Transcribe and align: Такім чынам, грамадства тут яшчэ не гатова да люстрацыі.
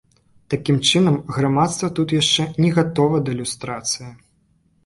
Такім 0.53 0.79
чынам, 0.89 1.19
грамадства 1.35 1.89
тут 1.99 2.13
яшчэ 2.21 2.47
не 2.65 2.73
гатова 2.79 3.23
да 3.29 3.37
люстрацыі. 3.43 4.09